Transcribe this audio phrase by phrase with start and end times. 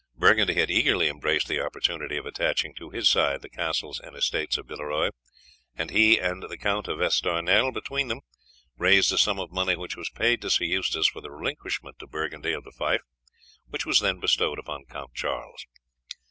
[0.17, 4.57] Burgundy had eagerly embraced the opportunity of attaching to his side the castle and estates
[4.57, 5.11] of Villeroy,
[5.75, 8.21] and he and the Count d'Estournel between them
[8.79, 12.07] raised a sum of money which was paid to Sir Eustace for the relinquishment to
[12.07, 13.01] Burgundy of the fief,
[13.67, 15.67] which was then bestowed upon Count Charles.